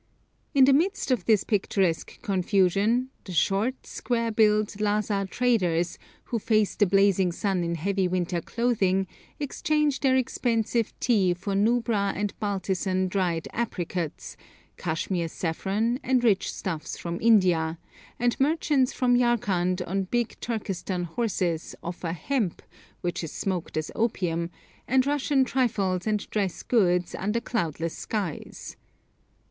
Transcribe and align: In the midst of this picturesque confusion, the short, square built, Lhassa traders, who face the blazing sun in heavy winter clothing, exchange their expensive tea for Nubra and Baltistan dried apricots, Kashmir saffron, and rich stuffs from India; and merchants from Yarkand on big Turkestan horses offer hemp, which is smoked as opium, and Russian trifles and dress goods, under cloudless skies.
In 0.55 0.65
the 0.65 0.73
midst 0.73 1.11
of 1.11 1.25
this 1.25 1.43
picturesque 1.43 2.23
confusion, 2.23 3.11
the 3.23 3.33
short, 3.33 3.85
square 3.85 4.31
built, 4.31 4.79
Lhassa 4.81 5.27
traders, 5.29 5.99
who 6.23 6.39
face 6.39 6.75
the 6.75 6.87
blazing 6.87 7.31
sun 7.31 7.63
in 7.63 7.75
heavy 7.75 8.07
winter 8.07 8.41
clothing, 8.41 9.05
exchange 9.39 9.99
their 9.99 10.15
expensive 10.15 10.99
tea 10.99 11.35
for 11.35 11.53
Nubra 11.53 12.13
and 12.15 12.33
Baltistan 12.39 13.09
dried 13.09 13.47
apricots, 13.53 14.37
Kashmir 14.75 15.27
saffron, 15.27 15.99
and 16.01 16.23
rich 16.23 16.51
stuffs 16.51 16.97
from 16.97 17.19
India; 17.21 17.77
and 18.17 18.39
merchants 18.39 18.91
from 18.93 19.15
Yarkand 19.15 19.83
on 19.85 20.05
big 20.05 20.35
Turkestan 20.41 21.03
horses 21.03 21.75
offer 21.83 22.11
hemp, 22.11 22.63
which 23.01 23.23
is 23.23 23.31
smoked 23.31 23.77
as 23.77 23.91
opium, 23.93 24.49
and 24.87 25.05
Russian 25.05 25.43
trifles 25.45 26.07
and 26.07 26.27
dress 26.31 26.63
goods, 26.63 27.13
under 27.13 27.39
cloudless 27.39 27.95
skies. 27.95 28.77